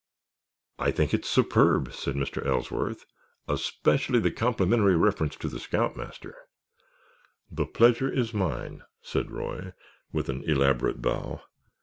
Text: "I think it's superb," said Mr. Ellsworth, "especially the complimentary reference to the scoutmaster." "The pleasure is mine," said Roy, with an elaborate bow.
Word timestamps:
"I 0.79 0.89
think 0.89 1.13
it's 1.13 1.29
superb," 1.29 1.93
said 1.93 2.15
Mr. 2.15 2.43
Ellsworth, 2.43 3.05
"especially 3.47 4.17
the 4.17 4.31
complimentary 4.31 4.95
reference 4.95 5.35
to 5.35 5.47
the 5.47 5.59
scoutmaster." 5.59 6.35
"The 7.51 7.67
pleasure 7.67 8.09
is 8.11 8.33
mine," 8.33 8.81
said 9.03 9.29
Roy, 9.29 9.73
with 10.11 10.27
an 10.27 10.43
elaborate 10.47 11.03
bow. 11.03 11.43